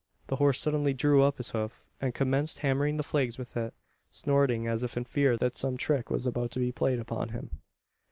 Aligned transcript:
The 0.29 0.37
horse 0.37 0.59
suddenly 0.59 0.95
drew 0.95 1.21
up 1.21 1.37
his 1.37 1.51
hoof; 1.51 1.87
and 2.01 2.11
commenced 2.15 2.57
hammering 2.65 2.97
the 2.97 3.03
flags 3.03 3.37
with 3.37 3.55
it, 3.55 3.75
snorting 4.09 4.65
as 4.65 4.81
if 4.81 4.97
in 4.97 5.03
fear 5.03 5.37
that 5.37 5.55
some 5.55 5.77
trick 5.77 6.09
was 6.09 6.25
about 6.25 6.49
to 6.53 6.59
be 6.59 6.71
played 6.71 6.97
upon 6.97 7.29
him. 7.29 7.61